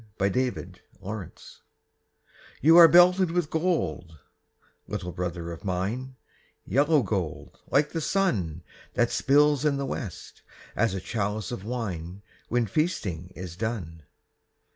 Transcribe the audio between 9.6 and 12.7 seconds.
in the west, as a chalice of wine When